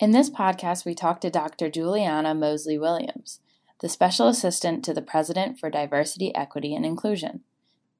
In 0.00 0.12
this 0.12 0.30
podcast, 0.30 0.84
we 0.84 0.94
talked 0.94 1.22
to 1.22 1.30
Dr. 1.30 1.68
Juliana 1.68 2.32
Mosley 2.32 2.78
Williams, 2.78 3.40
the 3.80 3.88
Special 3.88 4.28
Assistant 4.28 4.84
to 4.84 4.94
the 4.94 5.02
President 5.02 5.58
for 5.58 5.70
Diversity, 5.70 6.32
Equity, 6.36 6.72
and 6.72 6.86
Inclusion. 6.86 7.40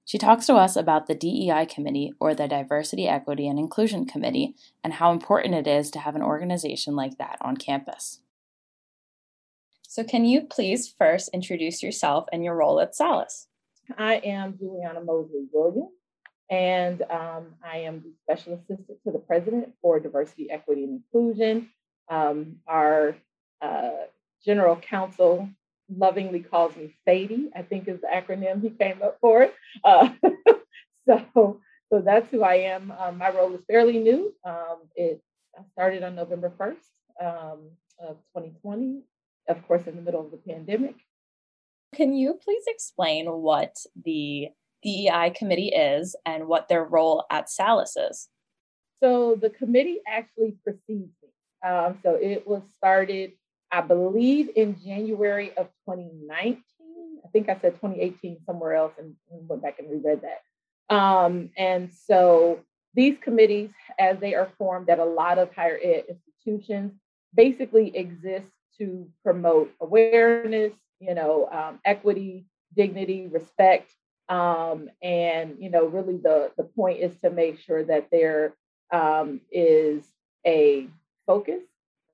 She 0.04 0.16
talks 0.16 0.46
to 0.46 0.54
us 0.54 0.76
about 0.76 1.08
the 1.08 1.16
DEI 1.16 1.66
Committee, 1.66 2.12
or 2.20 2.34
the 2.34 2.46
Diversity, 2.46 3.08
Equity, 3.08 3.48
and 3.48 3.58
Inclusion 3.58 4.06
Committee, 4.06 4.54
and 4.84 4.94
how 4.94 5.10
important 5.10 5.56
it 5.56 5.66
is 5.66 5.90
to 5.90 5.98
have 5.98 6.14
an 6.14 6.22
organization 6.22 6.94
like 6.94 7.18
that 7.18 7.36
on 7.40 7.56
campus. 7.56 8.20
So, 9.90 10.04
can 10.04 10.26
you 10.26 10.42
please 10.42 10.94
first 10.98 11.30
introduce 11.32 11.82
yourself 11.82 12.26
and 12.30 12.44
your 12.44 12.54
role 12.54 12.78
at 12.78 12.94
SALUS? 12.94 13.46
I 13.96 14.16
am 14.16 14.56
Juliana 14.58 15.00
Mosley 15.00 15.46
Williams, 15.50 15.88
and 16.50 17.00
um, 17.10 17.54
I 17.64 17.78
am 17.78 18.02
the 18.02 18.12
Special 18.22 18.52
Assistant 18.52 18.98
to 19.06 19.12
the 19.12 19.18
President 19.18 19.72
for 19.80 19.98
Diversity, 19.98 20.50
Equity, 20.50 20.84
and 20.84 21.02
Inclusion 21.02 21.70
um, 22.10 22.56
our 22.66 23.16
uh, 23.60 23.90
general 24.44 24.76
counsel 24.76 25.48
lovingly 25.94 26.40
calls 26.40 26.76
me 26.76 26.94
Sadie, 27.06 27.50
I 27.54 27.62
think 27.62 27.88
is 27.88 28.00
the 28.00 28.08
acronym 28.08 28.62
he 28.62 28.70
came 28.70 29.02
up 29.02 29.18
for 29.20 29.42
it. 29.42 29.54
Uh, 29.84 30.10
so, 31.06 31.60
so 31.90 32.02
that's 32.04 32.30
who 32.30 32.42
I 32.42 32.56
am. 32.56 32.92
Um, 32.98 33.18
my 33.18 33.30
role 33.30 33.54
is 33.54 33.60
fairly 33.66 33.98
new. 33.98 34.34
Um, 34.44 34.80
it 34.94 35.22
started 35.72 36.02
on 36.02 36.14
November 36.14 36.52
1st 36.58 36.76
um, 37.20 37.60
of 37.98 38.16
2020, 38.36 39.02
of 39.48 39.66
course, 39.66 39.86
in 39.86 39.96
the 39.96 40.02
middle 40.02 40.24
of 40.24 40.30
the 40.30 40.36
pandemic. 40.36 40.96
Can 41.94 42.12
you 42.14 42.34
please 42.34 42.64
explain 42.66 43.26
what 43.26 43.76
the 44.04 44.48
DEI 44.82 45.32
committee 45.34 45.68
is 45.68 46.14
and 46.26 46.46
what 46.46 46.68
their 46.68 46.84
role 46.84 47.24
at 47.30 47.48
SALUS 47.48 47.96
is? 47.96 48.28
So 49.02 49.36
the 49.40 49.50
committee 49.50 50.00
actually 50.06 50.56
precedes 50.62 51.12
um, 51.66 51.98
so 52.02 52.14
it 52.14 52.46
was 52.46 52.62
started, 52.76 53.32
I 53.72 53.80
believe, 53.80 54.50
in 54.54 54.76
January 54.80 55.50
of 55.56 55.66
2019. 55.88 56.62
I 57.24 57.28
think 57.28 57.48
I 57.48 57.58
said 57.60 57.74
2018 57.74 58.38
somewhere 58.46 58.74
else 58.74 58.92
and, 58.98 59.14
and 59.30 59.48
went 59.48 59.62
back 59.62 59.78
and 59.78 59.90
reread 59.90 60.22
that. 60.22 60.94
Um, 60.94 61.50
and 61.56 61.90
so 61.92 62.60
these 62.94 63.16
committees, 63.20 63.70
as 63.98 64.18
they 64.20 64.34
are 64.34 64.50
formed 64.56 64.88
at 64.88 64.98
a 64.98 65.04
lot 65.04 65.38
of 65.38 65.54
higher 65.54 65.78
ed 65.82 66.04
institutions, 66.08 66.92
basically 67.34 67.94
exist 67.96 68.46
to 68.78 69.08
promote 69.24 69.72
awareness, 69.80 70.72
you 71.00 71.14
know, 71.14 71.48
um, 71.50 71.80
equity, 71.84 72.46
dignity, 72.74 73.26
respect, 73.26 73.92
um, 74.28 74.90
and 75.02 75.56
you 75.58 75.70
know, 75.70 75.86
really 75.86 76.16
the 76.16 76.50
the 76.56 76.64
point 76.64 77.00
is 77.00 77.16
to 77.20 77.30
make 77.30 77.58
sure 77.60 77.84
that 77.84 78.08
there 78.10 78.54
um, 78.92 79.40
is 79.50 80.04
a 80.46 80.88
focus 81.26 81.62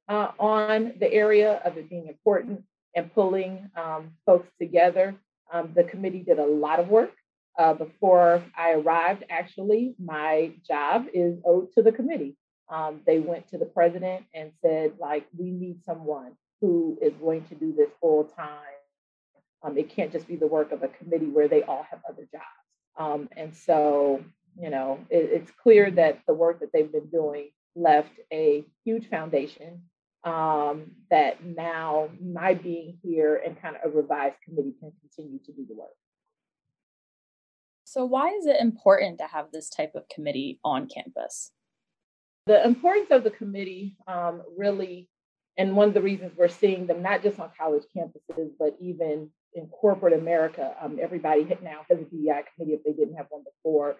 uh, 0.08 0.28
on 0.38 0.94
the 0.98 1.12
area 1.12 1.60
of 1.64 1.76
it 1.76 1.88
being 1.88 2.08
important 2.08 2.62
and 2.94 3.12
pulling 3.14 3.70
um, 3.76 4.10
folks 4.26 4.48
together. 4.60 5.14
Um, 5.52 5.72
the 5.74 5.84
committee 5.84 6.22
did 6.22 6.38
a 6.38 6.46
lot 6.46 6.80
of 6.80 6.88
work. 6.88 7.12
Uh, 7.56 7.74
before 7.74 8.42
I 8.56 8.72
arrived, 8.72 9.24
actually, 9.30 9.94
my 10.04 10.52
job 10.66 11.06
is 11.12 11.38
owed 11.44 11.72
to 11.72 11.82
the 11.82 11.92
committee. 11.92 12.36
Um, 12.68 13.00
they 13.06 13.20
went 13.20 13.48
to 13.48 13.58
the 13.58 13.66
president 13.66 14.24
and 14.34 14.50
said, 14.60 14.94
like, 14.98 15.26
we 15.36 15.50
need 15.50 15.84
someone 15.84 16.32
who 16.60 16.98
is 17.02 17.12
going 17.14 17.44
to 17.44 17.54
do 17.54 17.72
this 17.72 17.90
full 18.00 18.24
time. 18.24 18.58
Um, 19.62 19.78
it 19.78 19.88
can't 19.88 20.12
just 20.12 20.28
be 20.28 20.36
the 20.36 20.46
work 20.46 20.72
of 20.72 20.82
a 20.82 20.88
committee 20.88 21.26
where 21.26 21.48
they 21.48 21.62
all 21.62 21.86
have 21.90 22.00
other 22.08 22.28
jobs. 22.30 22.44
Um, 22.96 23.28
and 23.36 23.54
so, 23.54 24.22
you 24.60 24.70
know, 24.70 24.98
it, 25.10 25.30
it's 25.32 25.50
clear 25.50 25.90
that 25.92 26.20
the 26.26 26.34
work 26.34 26.60
that 26.60 26.70
they've 26.72 26.90
been 26.90 27.08
doing 27.08 27.50
left 27.74 28.12
a 28.32 28.64
huge 28.84 29.08
foundation 29.08 29.82
um, 30.24 30.92
that 31.10 31.44
now 31.44 32.08
my 32.22 32.54
being 32.54 32.98
here 33.02 33.40
and 33.44 33.60
kind 33.60 33.76
of 33.76 33.92
a 33.92 33.96
revised 33.96 34.36
committee 34.44 34.74
can 34.80 34.92
continue 35.00 35.38
to 35.44 35.52
do 35.52 35.66
the 35.68 35.74
work. 35.74 35.90
So, 37.84 38.04
why 38.04 38.30
is 38.30 38.46
it 38.46 38.60
important 38.60 39.18
to 39.18 39.26
have 39.26 39.52
this 39.52 39.68
type 39.68 39.94
of 39.94 40.08
committee 40.08 40.58
on 40.64 40.88
campus? 40.88 41.52
The 42.46 42.64
importance 42.64 43.08
of 43.10 43.24
the 43.24 43.30
committee 43.30 43.96
um, 44.06 44.42
really, 44.56 45.08
and 45.56 45.76
one 45.76 45.88
of 45.88 45.94
the 45.94 46.02
reasons 46.02 46.32
we're 46.36 46.48
seeing 46.48 46.86
them 46.86 47.02
not 47.02 47.22
just 47.22 47.38
on 47.38 47.50
college 47.58 47.84
campuses, 47.96 48.50
but 48.58 48.76
even 48.80 49.30
in 49.54 49.66
corporate 49.68 50.12
America, 50.12 50.74
um, 50.80 50.98
everybody 51.00 51.44
now 51.62 51.82
has 51.88 52.00
a 52.00 52.04
DEI 52.04 52.42
committee 52.54 52.74
if 52.74 52.84
they 52.84 52.92
didn't 52.92 53.14
have 53.14 53.26
one 53.30 53.44
before, 53.44 53.96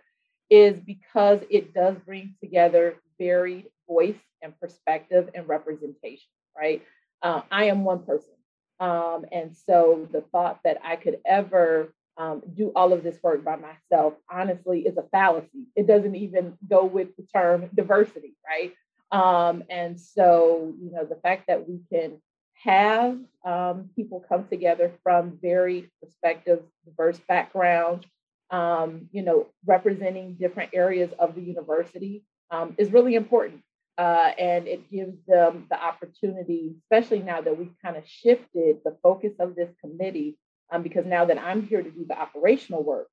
is 0.51 0.77
because 0.81 1.41
it 1.51 1.73
does 1.73 1.97
bring 2.05 2.35
together 2.41 2.97
varied 3.19 3.67
voice 3.89 4.19
and 4.43 4.59
perspective 4.59 5.31
and 5.35 5.49
representation, 5.49 6.29
right? 6.57 6.83
Uh, 7.23 7.43
I 7.51 7.65
am 7.65 7.85
one 7.85 8.05
person. 8.05 8.35
Um, 8.81 9.25
and 9.31 9.57
so 9.57 10.09
the 10.13 10.21
thought 10.21 10.61
that 10.65 10.79
I 10.85 10.97
could 10.97 11.19
ever 11.25 11.95
um, 12.17 12.43
do 12.55 12.73
all 12.75 12.93
of 12.93 13.03
this 13.03 13.19
work 13.23 13.45
by 13.45 13.57
myself, 13.57 14.15
honestly, 14.31 14.81
is 14.81 14.97
a 14.97 15.05
fallacy. 15.11 15.69
It 15.75 15.87
doesn't 15.87 16.15
even 16.15 16.59
go 16.69 16.85
with 16.85 17.17
the 17.17 17.25
term 17.33 17.71
diversity, 17.75 18.37
right? 18.47 18.75
Um, 19.15 19.63
and 19.71 20.01
so, 20.01 20.75
you 20.83 20.91
know, 20.91 21.05
the 21.05 21.15
fact 21.15 21.47
that 21.47 21.69
we 21.69 21.79
can 21.89 22.21
have 22.55 23.17
um, 23.45 23.91
people 23.95 24.25
come 24.29 24.49
together 24.49 24.91
from 25.05 25.39
varied 25.41 25.89
perspectives, 26.03 26.67
diverse 26.85 27.21
backgrounds, 27.29 28.05
um, 28.51 29.09
you 29.13 29.23
know, 29.23 29.47
representing 29.65 30.35
different 30.35 30.71
areas 30.75 31.13
of 31.19 31.37
the 31.37 31.43
university 31.43 32.25
um, 32.51 32.75
is 32.77 32.93
really 32.93 33.15
important. 33.15 33.63
Uh, 33.97 34.33
and 34.37 34.67
it 34.67 34.91
gives 34.91 35.17
them 35.29 35.67
the 35.71 35.81
opportunity, 35.81 36.75
especially 36.83 37.21
now 37.21 37.41
that 37.41 37.57
we've 37.57 37.77
kind 37.81 37.97
of 37.97 38.03
shifted 38.09 38.79
the 38.85 38.97
focus 39.01 39.35
of 39.39 39.55
this 39.55 39.71
committee, 39.81 40.37
um, 40.73 40.83
because 40.83 41.07
now 41.07 41.25
that 41.25 41.39
I'm 41.39 41.63
here 41.63 41.83
to 41.83 41.91
do 41.91 42.05
the 42.05 42.19
operational 42.19 42.83
work, 42.83 43.07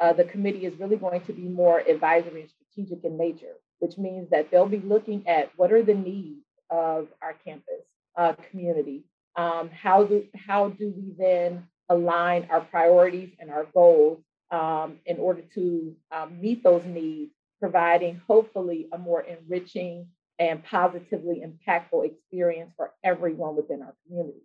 uh, 0.00 0.12
the 0.12 0.24
committee 0.24 0.66
is 0.66 0.74
really 0.80 0.96
going 0.96 1.20
to 1.26 1.32
be 1.32 1.42
more 1.42 1.78
advisory 1.78 2.40
and 2.40 2.50
strategic 2.50 3.04
in 3.04 3.16
nature, 3.16 3.54
which 3.78 3.98
means 3.98 4.30
that 4.30 4.50
they'll 4.50 4.66
be 4.66 4.80
looking 4.80 5.26
at 5.28 5.50
what 5.56 5.72
are 5.72 5.82
the 5.82 5.94
needs 5.94 6.44
of 6.70 7.08
our 7.22 7.34
campus 7.44 7.82
uh, 8.16 8.32
community. 8.50 9.04
Um, 9.36 9.70
how 9.70 10.04
do 10.04 10.24
how 10.34 10.68
do 10.68 10.92
we 10.96 11.12
then 11.18 11.66
align 11.88 12.48
our 12.50 12.60
priorities 12.60 13.30
and 13.38 13.50
our 13.50 13.64
goals 13.74 14.20
um, 14.50 14.98
in 15.06 15.18
order 15.18 15.42
to 15.54 15.94
um, 16.12 16.40
meet 16.40 16.62
those 16.62 16.84
needs, 16.84 17.32
providing 17.60 18.20
hopefully 18.26 18.88
a 18.92 18.98
more 18.98 19.22
enriching 19.22 20.06
and 20.38 20.64
positively 20.64 21.42
impactful 21.44 22.04
experience 22.06 22.72
for 22.76 22.92
everyone 23.02 23.56
within 23.56 23.82
our 23.82 23.94
community. 24.06 24.42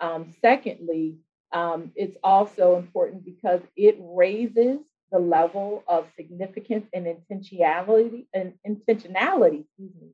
Um, 0.00 0.34
secondly, 0.40 1.18
um, 1.52 1.92
it's 1.94 2.16
also 2.22 2.76
important 2.76 3.24
because 3.24 3.60
it 3.76 3.96
raises 4.00 4.78
the 5.12 5.18
level 5.18 5.82
of 5.88 6.06
significance 6.16 6.86
and 6.92 7.06
intentionality 7.06 8.26
and 8.32 8.54
intentionality 8.66 9.64
excuse 9.64 9.94
me, 10.00 10.10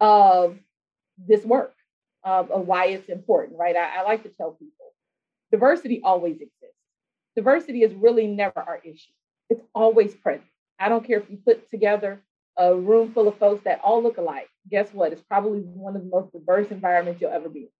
of 0.00 0.58
this 1.18 1.44
work, 1.44 1.74
of, 2.24 2.50
of, 2.50 2.66
why 2.66 2.86
it's 2.86 3.08
important, 3.08 3.58
right? 3.58 3.76
I, 3.76 4.00
I 4.00 4.02
like 4.02 4.24
to 4.24 4.28
tell 4.30 4.52
people 4.52 4.92
diversity 5.50 6.00
always 6.02 6.34
exists. 6.34 6.74
Diversity 7.36 7.82
is 7.82 7.94
really 7.94 8.26
never 8.26 8.58
our 8.58 8.80
issue. 8.84 9.12
It's 9.48 9.62
always 9.74 10.14
present. 10.14 10.44
I 10.78 10.88
don't 10.88 11.06
care 11.06 11.20
if 11.20 11.30
you 11.30 11.38
put 11.38 11.70
together 11.70 12.20
a 12.58 12.74
room 12.74 13.12
full 13.12 13.28
of 13.28 13.38
folks 13.38 13.64
that 13.64 13.80
all 13.84 14.02
look 14.02 14.18
alike. 14.18 14.48
Guess 14.70 14.92
what? 14.92 15.12
It's 15.12 15.22
probably 15.22 15.60
one 15.60 15.94
of 15.94 16.02
the 16.02 16.08
most 16.08 16.32
diverse 16.32 16.70
environments 16.70 17.20
you'll 17.20 17.30
ever 17.30 17.48
be. 17.48 17.70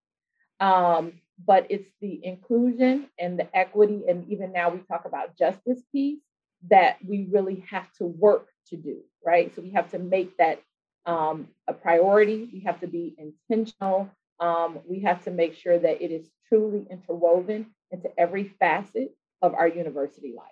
Um, 0.61 1.15
but 1.45 1.67
it's 1.69 1.89
the 2.01 2.25
inclusion 2.25 3.09
and 3.19 3.39
the 3.39 3.49
equity, 3.57 4.05
and 4.09 4.29
even 4.31 4.53
now 4.53 4.71
we 4.71 4.79
talk 4.79 5.05
about 5.05 5.37
justice 5.37 5.83
piece 5.93 6.21
that 6.71 6.99
we 7.07 7.29
really 7.31 7.65
have 7.71 7.91
to 7.95 8.05
work 8.05 8.49
to 8.69 8.77
do, 8.77 9.01
right? 9.25 9.55
So 9.55 9.63
we 9.63 9.71
have 9.71 9.91
to 9.93 9.99
make 9.99 10.37
that 10.39 10.61
um, 11.07 11.49
a 11.69 11.73
priority. 11.73 12.49
We 12.53 12.61
have 12.61 12.81
to 12.81 12.87
be 12.87 13.17
intentional. 13.19 14.11
Um, 14.41 14.81
we 14.89 15.01
have 15.01 15.25
to 15.25 15.31
make 15.31 15.55
sure 15.55 15.79
that 15.79 16.03
it 16.03 16.11
is 16.11 16.29
truly 16.49 16.87
interwoven 16.91 17.67
into 17.91 18.09
every 18.19 18.55
facet 18.59 19.15
of 19.43 19.55
our 19.55 19.69
university 19.69 20.35
life. 20.37 20.47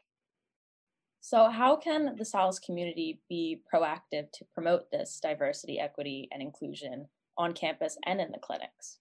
So, 1.20 1.49
how 1.49 1.76
can 1.76 2.17
the 2.17 2.25
SALUS 2.25 2.58
community 2.58 3.22
be 3.31 3.62
proactive 3.72 4.31
to 4.32 4.44
promote 4.52 4.90
this 4.90 5.19
diversity, 5.22 5.81
equity, 5.81 6.28
and 6.31 6.43
inclusion 6.43 7.08
on 7.38 7.55
campus 7.55 7.96
and 8.05 8.20
in 8.20 8.31
the 8.31 8.38
clinics? 8.38 8.99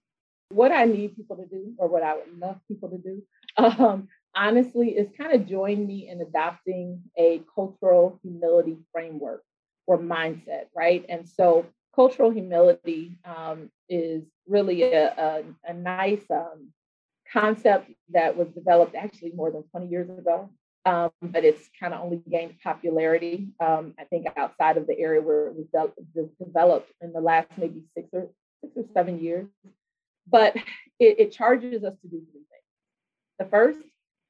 What 0.48 0.72
I 0.72 0.84
need 0.84 1.16
people 1.16 1.36
to 1.36 1.46
do, 1.46 1.74
or 1.76 1.86
what 1.86 2.02
I 2.02 2.14
would 2.14 2.38
love 2.38 2.60
people 2.66 2.88
to 2.88 2.98
do, 2.98 3.22
um, 3.58 4.08
honestly, 4.36 4.90
is 4.90 5.08
kind 5.16 5.32
of 5.32 5.46
join 5.46 5.86
me 5.86 6.08
in 6.08 6.20
adopting 6.20 7.02
a 7.16 7.42
cultural 7.54 8.18
humility 8.22 8.76
framework 8.92 9.42
or 9.86 9.98
mindset, 9.98 10.66
right? 10.74 11.04
And 11.08 11.28
so, 11.28 11.66
cultural 11.94 12.30
humility 12.30 13.18
um, 13.24 13.70
is 13.88 14.24
really 14.48 14.82
a, 14.82 15.12
a, 15.12 15.42
a 15.70 15.74
nice 15.74 16.24
um, 16.30 16.72
concept 17.32 17.90
that 18.10 18.36
was 18.36 18.48
developed 18.48 18.94
actually 18.94 19.32
more 19.34 19.50
than 19.50 19.62
20 19.70 19.86
years 19.86 20.10
ago, 20.10 20.50
um, 20.86 21.10
but 21.22 21.44
it's 21.44 21.68
kind 21.78 21.94
of 21.94 22.00
only 22.00 22.20
gained 22.30 22.54
popularity, 22.62 23.48
um, 23.60 23.94
I 23.98 24.04
think, 24.04 24.26
outside 24.36 24.76
of 24.76 24.86
the 24.86 24.98
area 24.98 25.22
where 25.22 25.48
it 25.48 25.54
was 25.54 25.92
de- 26.14 26.44
developed 26.44 26.92
in 27.00 27.12
the 27.12 27.20
last 27.20 27.48
maybe 27.56 27.84
six 27.96 28.08
or 28.12 28.28
six 28.60 28.76
or 28.76 28.84
seven 28.92 29.20
years. 29.20 29.46
But 30.30 30.56
it, 30.98 31.20
it 31.20 31.32
charges 31.32 31.84
us 31.84 31.94
to 32.02 32.08
do 32.08 32.22
three 32.30 32.42
things. 32.42 32.64
The 33.38 33.46
first 33.46 33.80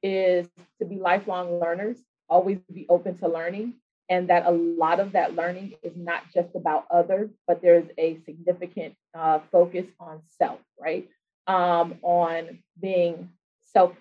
is 0.05 0.47
to 0.79 0.85
be 0.85 0.97
lifelong 0.97 1.59
learners, 1.59 1.97
always 2.29 2.59
be 2.71 2.85
open 2.89 3.17
to 3.17 3.27
learning, 3.27 3.73
and 4.09 4.29
that 4.29 4.45
a 4.45 4.51
lot 4.51 4.99
of 4.99 5.13
that 5.13 5.35
learning 5.35 5.73
is 5.81 5.93
not 5.95 6.21
just 6.31 6.49
about 6.55 6.85
others, 6.91 7.31
but 7.47 7.61
there's 7.61 7.87
a 7.97 8.19
significant 8.25 8.93
uh, 9.15 9.39
focus 9.51 9.85
on 9.99 10.21
self, 10.37 10.59
right? 10.79 11.09
Um, 11.47 11.95
on 12.03 12.59
being 12.79 13.29
self 13.73 13.93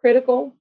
critical 0.00 0.54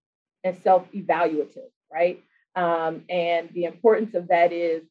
and 0.43 0.57
self 0.61 0.85
evaluative, 0.91 1.71
right? 1.91 2.23
Um, 2.55 3.03
and 3.09 3.49
the 3.53 3.63
importance 3.63 4.13
of 4.13 4.27
that 4.27 4.53
is 4.53 4.83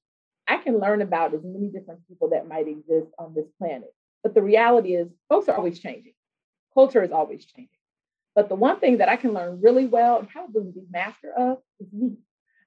I 0.48 0.56
can 0.56 0.80
learn 0.80 1.00
about 1.00 1.32
as 1.32 1.42
many 1.44 1.68
different 1.68 2.06
people 2.08 2.30
that 2.30 2.48
might 2.48 2.66
exist 2.66 3.08
on 3.18 3.34
this 3.34 3.46
planet. 3.58 3.94
But 4.24 4.34
the 4.34 4.42
reality 4.42 4.94
is, 4.94 5.08
folks 5.28 5.48
are 5.48 5.56
always 5.56 5.78
changing, 5.78 6.14
culture 6.74 7.02
is 7.04 7.12
always 7.12 7.44
changing. 7.44 7.71
But 8.34 8.48
the 8.48 8.54
one 8.54 8.80
thing 8.80 8.98
that 8.98 9.08
I 9.08 9.16
can 9.16 9.32
learn 9.32 9.60
really 9.60 9.86
well 9.86 10.18
and 10.18 10.28
probably 10.28 10.70
be 10.72 10.82
master 10.90 11.32
of 11.32 11.58
is 11.80 11.92
me. 11.92 12.16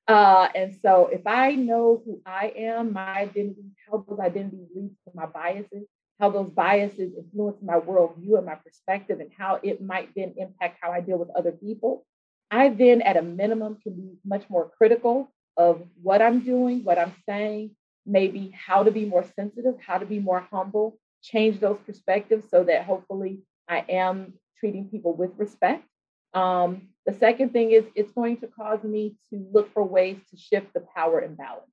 Uh, 0.08 0.48
and 0.54 0.76
so 0.84 1.08
if 1.12 1.26
I 1.26 1.56
know 1.56 2.02
who 2.06 2.22
I 2.26 2.54
am, 2.56 2.94
my 2.94 3.22
identity, 3.22 3.64
how 3.90 4.06
those 4.08 4.20
identities 4.20 4.68
lead 4.76 4.92
to 5.06 5.12
my 5.16 5.26
biases, 5.26 5.88
how 6.20 6.30
those 6.30 6.50
biases 6.52 7.14
influence 7.18 7.58
my 7.64 7.80
worldview 7.80 8.38
and 8.38 8.46
my 8.46 8.56
perspective, 8.56 9.20
and 9.20 9.32
how 9.38 9.60
it 9.64 9.82
might 9.82 10.10
then 10.16 10.36
impact 10.38 10.78
how 10.82 10.92
I 10.92 11.02
deal 11.02 11.18
with 11.18 11.30
other 11.32 11.52
people, 11.52 12.06
I 12.52 12.70
then, 12.70 13.02
at 13.02 13.18
a 13.18 13.22
minimum, 13.24 13.80
can 13.82 13.96
be 13.96 14.14
much 14.24 14.48
more 14.50 14.72
critical 14.78 15.32
of 15.58 15.82
what 16.02 16.22
I'm 16.22 16.42
doing, 16.42 16.84
what 16.84 17.00
I'm 17.00 17.14
saying, 17.28 17.72
maybe 18.06 18.54
how 18.56 18.84
to 18.84 18.92
be 18.92 19.06
more 19.06 19.26
sensitive, 19.36 19.76
how 19.86 19.98
to 19.98 20.06
be 20.06 20.20
more 20.20 20.48
humble, 20.52 21.00
change 21.24 21.60
those 21.60 21.80
perspectives 21.86 22.46
so 22.50 22.64
that 22.64 22.86
hopefully 22.86 23.40
I 23.68 23.84
am 23.90 24.34
treating 24.66 24.90
people 24.90 25.14
with 25.14 25.30
respect. 25.38 25.86
Um, 26.34 26.90
the 27.06 27.14
second 27.14 27.54
thing 27.54 27.72
is 27.72 27.84
it's 27.94 28.12
going 28.14 28.38
to 28.38 28.48
cause 28.48 28.84
me 28.84 29.16
to 29.30 29.48
look 29.54 29.72
for 29.74 29.84
ways 29.84 30.18
to 30.32 30.38
shift 30.38 30.74
the 30.74 30.84
power 30.96 31.22
imbalances. 31.22 31.70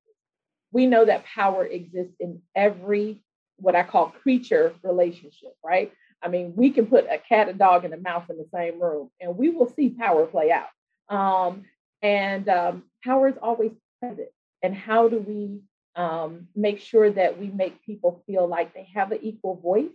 We 0.72 0.86
know 0.86 1.06
that 1.06 1.24
power 1.24 1.64
exists 1.64 2.14
in 2.20 2.42
every 2.54 3.22
what 3.56 3.74
I 3.74 3.82
call 3.82 4.08
creature 4.08 4.74
relationship, 4.82 5.54
right? 5.64 5.90
I 6.22 6.28
mean, 6.28 6.52
we 6.54 6.70
can 6.70 6.86
put 6.86 7.06
a 7.10 7.16
cat, 7.16 7.48
a 7.48 7.54
dog, 7.54 7.86
and 7.86 7.94
a 7.94 7.96
mouse 7.96 8.28
in 8.28 8.36
the 8.36 8.46
same 8.52 8.80
room, 8.80 9.08
and 9.20 9.38
we 9.38 9.48
will 9.48 9.72
see 9.74 9.88
power 9.88 10.26
play 10.26 10.52
out. 10.52 10.68
Um, 11.14 11.64
and 12.02 12.46
um, 12.48 12.82
power 13.02 13.28
is 13.28 13.36
always 13.40 13.72
present. 14.00 14.28
And 14.62 14.74
how 14.74 15.08
do 15.08 15.18
we 15.18 15.60
um, 15.96 16.48
make 16.54 16.80
sure 16.80 17.10
that 17.10 17.38
we 17.40 17.48
make 17.48 17.82
people 17.84 18.22
feel 18.26 18.46
like 18.46 18.74
they 18.74 18.88
have 18.94 19.12
an 19.12 19.20
equal 19.22 19.56
voice, 19.56 19.92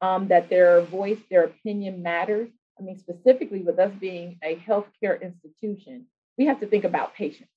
um, 0.00 0.28
that 0.28 0.48
their 0.48 0.80
voice, 0.82 1.18
their 1.30 1.44
opinion 1.44 2.02
matters? 2.02 2.48
I 2.78 2.82
mean, 2.82 2.98
specifically 2.98 3.62
with 3.62 3.78
us 3.78 3.92
being 3.98 4.38
a 4.42 4.56
healthcare 4.56 5.20
institution, 5.20 6.06
we 6.36 6.46
have 6.46 6.60
to 6.60 6.66
think 6.66 6.84
about 6.84 7.14
patients. 7.14 7.50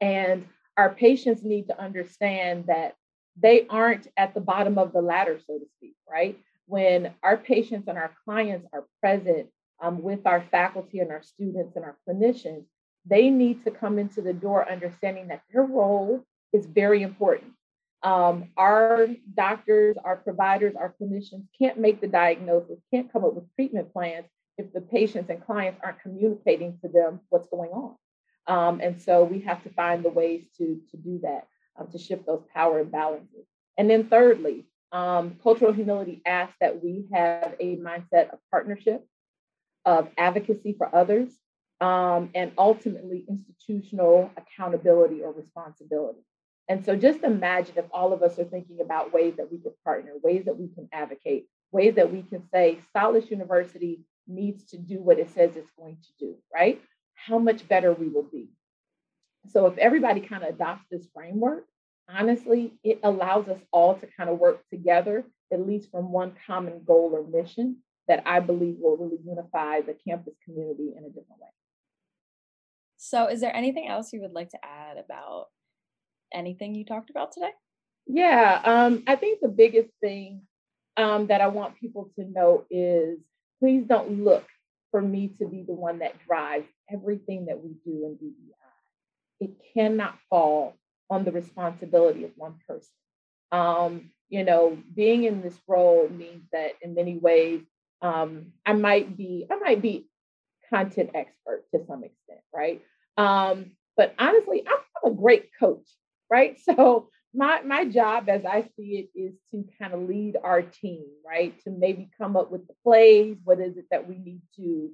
And 0.00 0.46
our 0.76 0.94
patients 0.94 1.42
need 1.42 1.68
to 1.68 1.78
understand 1.78 2.66
that 2.66 2.94
they 3.36 3.66
aren't 3.68 4.08
at 4.16 4.34
the 4.34 4.40
bottom 4.40 4.78
of 4.78 4.92
the 4.92 5.02
ladder, 5.02 5.38
so 5.46 5.58
to 5.58 5.66
speak, 5.76 5.94
right? 6.10 6.38
when 6.66 7.12
our 7.22 7.36
patients 7.36 7.88
and 7.88 7.98
our 7.98 8.12
clients 8.24 8.66
are 8.72 8.86
present 9.00 9.48
um, 9.82 10.02
with 10.02 10.26
our 10.26 10.42
faculty 10.50 11.00
and 11.00 11.10
our 11.10 11.22
students 11.22 11.76
and 11.76 11.84
our 11.84 11.96
clinicians, 12.08 12.64
they 13.04 13.30
need 13.30 13.64
to 13.64 13.70
come 13.70 13.98
into 13.98 14.22
the 14.22 14.32
door 14.32 14.70
understanding 14.70 15.28
that 15.28 15.42
their 15.52 15.64
role 15.64 16.24
is 16.52 16.66
very 16.66 17.02
important. 17.02 17.52
Um, 18.02 18.48
our 18.56 19.08
doctors, 19.34 19.96
our 20.04 20.16
providers, 20.16 20.74
our 20.76 20.94
clinicians 21.00 21.44
can't 21.56 21.78
make 21.78 22.00
the 22.00 22.08
diagnosis, 22.08 22.80
can't 22.92 23.12
come 23.12 23.24
up 23.24 23.34
with 23.34 23.54
treatment 23.54 23.92
plans 23.92 24.26
if 24.58 24.72
the 24.72 24.80
patients 24.80 25.30
and 25.30 25.44
clients 25.44 25.80
aren't 25.84 26.00
communicating 26.00 26.78
to 26.82 26.88
them 26.88 27.20
what's 27.28 27.48
going 27.48 27.70
on. 27.70 27.96
Um, 28.46 28.80
and 28.80 29.00
so 29.00 29.24
we 29.24 29.40
have 29.40 29.62
to 29.62 29.70
find 29.70 30.04
the 30.04 30.10
ways 30.10 30.44
to, 30.58 30.80
to 30.90 30.96
do 30.96 31.20
that, 31.22 31.46
um, 31.78 31.88
to 31.92 31.98
shift 31.98 32.26
those 32.26 32.42
power 32.52 32.84
imbalances. 32.84 33.46
And 33.78 33.88
then 33.88 34.08
thirdly, 34.08 34.66
um, 34.90 35.36
cultural 35.42 35.72
humility 35.72 36.22
asks 36.26 36.56
that 36.60 36.82
we 36.82 37.06
have 37.12 37.54
a 37.60 37.76
mindset 37.76 38.30
of 38.30 38.40
partnership, 38.50 39.06
of 39.84 40.08
advocacy 40.18 40.74
for 40.76 40.94
others, 40.94 41.30
um, 41.80 42.30
and 42.34 42.52
ultimately 42.58 43.24
institutional 43.28 44.30
accountability 44.36 45.22
or 45.22 45.32
responsibility. 45.32 46.20
And 46.72 46.82
so 46.86 46.96
just 46.96 47.22
imagine 47.22 47.74
if 47.76 47.84
all 47.92 48.14
of 48.14 48.22
us 48.22 48.38
are 48.38 48.44
thinking 48.44 48.80
about 48.80 49.12
ways 49.12 49.34
that 49.36 49.52
we 49.52 49.58
can 49.58 49.72
partner, 49.84 50.12
ways 50.22 50.46
that 50.46 50.58
we 50.58 50.68
can 50.68 50.88
advocate, 50.90 51.46
ways 51.70 51.96
that 51.96 52.10
we 52.10 52.22
can 52.22 52.48
say 52.50 52.78
Salus 52.94 53.30
University 53.30 54.00
needs 54.26 54.64
to 54.70 54.78
do 54.78 55.02
what 55.02 55.18
it 55.18 55.28
says 55.28 55.54
it's 55.54 55.70
going 55.72 55.98
to 56.00 56.08
do, 56.18 56.34
right? 56.50 56.80
How 57.14 57.38
much 57.38 57.68
better 57.68 57.92
we 57.92 58.08
will 58.08 58.22
be. 58.22 58.48
So 59.50 59.66
if 59.66 59.76
everybody 59.76 60.22
kind 60.22 60.44
of 60.44 60.54
adopts 60.54 60.86
this 60.90 61.06
framework, 61.14 61.66
honestly, 62.08 62.72
it 62.82 63.00
allows 63.02 63.48
us 63.48 63.60
all 63.70 63.96
to 63.96 64.06
kind 64.06 64.30
of 64.30 64.38
work 64.38 64.66
together, 64.70 65.26
at 65.52 65.66
least 65.66 65.90
from 65.90 66.10
one 66.10 66.32
common 66.46 66.84
goal 66.86 67.10
or 67.12 67.22
mission 67.22 67.82
that 68.08 68.22
I 68.24 68.40
believe 68.40 68.76
will 68.80 68.96
really 68.96 69.20
unify 69.22 69.82
the 69.82 69.94
campus 70.08 70.36
community 70.42 70.94
in 70.96 71.04
a 71.04 71.08
different 71.08 71.38
way. 71.38 71.48
So, 72.96 73.26
is 73.26 73.42
there 73.42 73.54
anything 73.54 73.88
else 73.88 74.10
you 74.14 74.22
would 74.22 74.32
like 74.32 74.48
to 74.50 74.58
add 74.64 74.96
about 74.96 75.48
anything 76.34 76.74
you 76.74 76.84
talked 76.84 77.10
about 77.10 77.32
today? 77.32 77.50
Yeah, 78.06 78.60
um, 78.64 79.04
I 79.06 79.16
think 79.16 79.40
the 79.40 79.48
biggest 79.48 79.90
thing 80.00 80.42
um, 80.96 81.28
that 81.28 81.40
I 81.40 81.46
want 81.48 81.78
people 81.80 82.10
to 82.16 82.24
know 82.24 82.64
is 82.70 83.18
please 83.60 83.84
don't 83.86 84.24
look 84.24 84.44
for 84.90 85.00
me 85.00 85.28
to 85.38 85.46
be 85.46 85.62
the 85.62 85.72
one 85.72 86.00
that 86.00 86.14
drives 86.26 86.66
everything 86.92 87.46
that 87.46 87.62
we 87.62 87.70
do 87.84 88.04
in 88.06 88.16
DEI. 88.16 88.54
It 89.40 89.50
cannot 89.74 90.18
fall 90.28 90.74
on 91.08 91.24
the 91.24 91.32
responsibility 91.32 92.24
of 92.24 92.32
one 92.36 92.56
person. 92.68 92.90
Um, 93.50 94.10
you 94.28 94.44
know, 94.44 94.78
being 94.94 95.24
in 95.24 95.42
this 95.42 95.58
role 95.68 96.08
means 96.08 96.44
that 96.52 96.72
in 96.80 96.94
many 96.94 97.18
ways, 97.18 97.62
um, 98.00 98.52
I 98.66 98.72
might 98.72 99.16
be, 99.16 99.46
I 99.50 99.56
might 99.56 99.82
be 99.82 100.08
content 100.70 101.10
expert 101.14 101.64
to 101.74 101.84
some 101.86 102.02
extent, 102.02 102.40
right? 102.52 102.82
Um, 103.16 103.72
but 103.96 104.14
honestly, 104.18 104.64
I'm 104.66 105.12
a 105.12 105.14
great 105.14 105.50
coach, 105.58 105.86
right? 106.32 106.58
So 106.76 107.08
my 107.34 107.62
my 107.62 107.84
job 107.84 108.28
as 108.28 108.44
I 108.44 108.62
see 108.76 108.90
it 109.00 109.18
is 109.18 109.34
to 109.50 109.64
kind 109.78 109.94
of 109.94 110.08
lead 110.08 110.36
our 110.42 110.62
team, 110.62 111.04
right? 111.26 111.58
To 111.64 111.70
maybe 111.70 112.10
come 112.18 112.36
up 112.36 112.50
with 112.50 112.66
the 112.66 112.74
plays, 112.82 113.36
what 113.44 113.60
is 113.60 113.76
it 113.76 113.86
that 113.90 114.08
we 114.08 114.18
need 114.18 114.42
to 114.56 114.90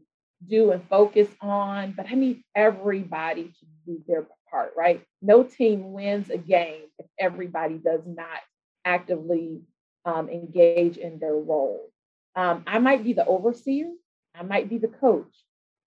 do 0.46 0.70
and 0.70 0.88
focus 0.88 1.28
on, 1.40 1.94
but 1.96 2.06
I 2.08 2.14
need 2.14 2.42
everybody 2.54 3.44
to 3.44 3.66
do 3.86 4.00
their 4.06 4.26
part, 4.50 4.72
right? 4.76 5.02
No 5.20 5.42
team 5.42 5.92
wins 5.92 6.30
a 6.30 6.38
game 6.38 6.82
if 6.98 7.06
everybody 7.18 7.78
does 7.78 8.02
not 8.06 8.40
actively 8.84 9.62
um, 10.04 10.28
engage 10.28 10.96
in 10.96 11.18
their 11.18 11.34
role. 11.34 11.90
Um, 12.36 12.62
I 12.68 12.78
might 12.78 13.02
be 13.02 13.14
the 13.14 13.26
overseer, 13.26 13.90
I 14.32 14.44
might 14.44 14.68
be 14.68 14.78
the 14.78 14.88
coach, 14.88 15.34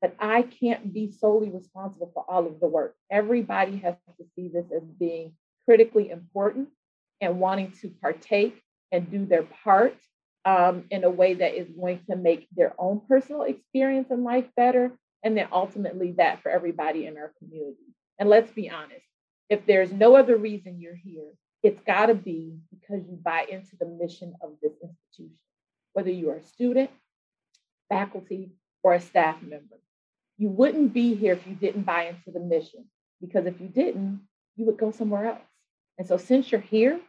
but 0.02 0.16
I 0.20 0.42
can't 0.42 0.92
be 0.92 1.12
solely 1.12 1.50
responsible 1.50 2.12
for 2.14 2.26
all 2.28 2.48
of 2.48 2.60
the 2.60 2.68
work. 2.68 2.96
Everybody 3.12 3.78
has 3.78 3.96
to 4.18 4.26
see 4.36 4.48
this 4.48 4.66
as 4.76 4.84
being 4.84 5.34
critically 5.66 6.10
important 6.10 6.70
and 7.22 7.40
wanting 7.40 7.72
to 7.82 7.90
partake 8.02 8.60
and 8.92 9.10
do 9.12 9.26
their 9.26 9.44
part 9.44 9.96
um, 10.44 10.86
in 10.90 11.04
a 11.04 11.10
way 11.10 11.36
that 11.36 11.56
is 11.56 11.70
going 11.70 12.00
to 12.10 12.16
make 12.16 12.48
their 12.56 12.74
own 12.80 13.02
personal 13.08 13.44
experience 13.44 14.10
in 14.10 14.24
life 14.24 14.48
better, 14.58 14.92
and 15.24 15.38
then 15.38 15.48
ultimately 15.52 16.14
that 16.14 16.42
for 16.42 16.50
everybody 16.50 17.06
in 17.06 17.18
our 17.18 17.32
community. 17.38 17.94
And 18.18 18.28
let's 18.28 18.52
be 18.52 18.70
honest, 18.70 19.06
if 19.50 19.66
there's 19.68 19.92
no 19.92 20.16
other 20.16 20.36
reason 20.36 20.80
you're 20.80 20.96
here, 20.96 21.32
it's 21.62 21.82
got 21.82 22.08
to 22.08 22.16
be 22.16 22.58
because 22.72 23.08
you 23.08 23.20
buy 23.24 23.46
into 23.50 23.76
the 23.80 23.86
mission 23.86 24.34
of 24.42 24.54
this 24.64 24.74
institution, 24.82 25.38
whether 25.94 26.10
you 26.10 26.32
are 26.32 26.38
a 26.38 26.44
student, 26.44 26.90
faculty, 27.88 28.52
or 28.84 28.94
a 28.94 29.02
staff 29.02 29.42
member. 29.44 29.78
You 30.42 30.50
wouldn't 30.50 30.92
be 30.92 31.14
here 31.14 31.34
if 31.34 31.46
you 31.46 31.54
didn't 31.54 31.84
buy 31.84 32.06
into 32.06 32.32
the 32.32 32.40
mission, 32.40 32.86
because 33.22 33.46
if 33.46 33.62
you 33.62 33.68
didn't, 33.68 34.22
you 34.56 34.66
would 34.66 34.80
go 34.80 34.90
somewhere 34.90 35.28
else. 35.28 35.48
And 36.00 36.08
so, 36.08 36.18
since 36.18 36.52
you're 36.52 36.60
here, 36.60 37.00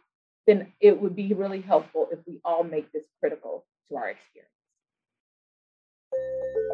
then 0.45 0.71
it 0.79 1.01
would 1.01 1.15
be 1.15 1.33
really 1.33 1.61
helpful 1.61 2.09
if 2.11 2.19
we 2.27 2.39
all 2.45 2.63
make 2.63 2.91
this 2.91 3.05
critical 3.19 3.65
to 3.89 3.95
our 3.95 4.09
experience. 4.09 4.51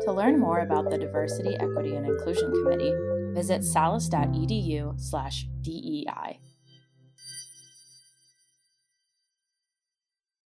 To 0.01 0.11
learn 0.11 0.37
more 0.37 0.59
about 0.59 0.89
the 0.89 0.97
Diversity, 0.97 1.55
Equity, 1.55 1.95
and 1.95 2.05
Inclusion 2.05 2.51
Committee, 2.51 2.93
visit 3.33 3.63
salus.edu 3.63 4.99
slash 4.99 5.47
DEI. 5.61 6.41